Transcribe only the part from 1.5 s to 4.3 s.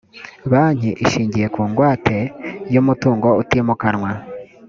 ku ngwate y umutungo utimukanwa